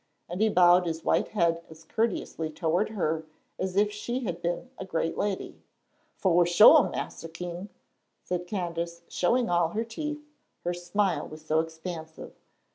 and 0.27 0.41
he 0.41 0.49
bowed 0.49 0.87
his 0.87 1.03
white 1.03 1.27
head 1.27 1.63
as 1.69 1.83
courteously 1.83 2.49
toward 2.49 2.89
her 2.89 3.23
as 3.59 3.75
if 3.77 3.91
she 3.91 4.21
had 4.21 4.41
been 4.41 4.71
a 4.79 4.83
great 4.83 5.15
lady. 5.15 5.61
"Fo' 6.15 6.43
shore, 6.43 6.89
Mas'r 6.89 7.31
King," 7.31 7.69
said 8.23 8.47
Candace, 8.47 9.03
showing 9.07 9.47
all 9.47 9.67
her 9.69 9.83
teeth, 9.83 10.25
her 10.63 10.73
smile 10.73 11.27
was 11.27 11.45
so 11.45 11.59
expansive. 11.59 12.33